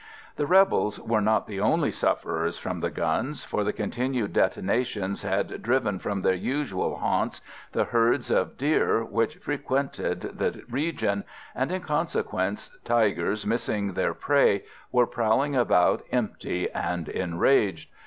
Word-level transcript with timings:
The 0.35 0.47
rebels 0.47 0.99
were 0.99 1.21
not 1.21 1.45
the 1.45 1.59
only 1.59 1.91
sufferers 1.91 2.57
from 2.57 2.79
the 2.79 2.89
guns, 2.89 3.43
for 3.43 3.63
the 3.63 3.71
continued 3.71 4.33
detonations 4.33 5.21
had 5.21 5.61
driven 5.61 5.99
from 5.99 6.21
their 6.21 6.33
usual 6.33 6.95
haunts 6.97 7.39
the 7.73 7.83
herds 7.83 8.31
of 8.31 8.57
deer 8.57 9.03
which 9.05 9.35
frequented 9.37 10.21
the 10.39 10.63
region, 10.71 11.23
and 11.53 11.71
in 11.71 11.81
consequence 11.83 12.69
the 12.69 12.79
tigers, 12.79 13.45
missing 13.45 13.93
their 13.93 14.15
prey, 14.15 14.63
were 14.91 15.05
prowling 15.05 15.55
about 15.55 16.03
empty 16.11 16.67
and 16.71 17.07
enraged. 17.07 17.91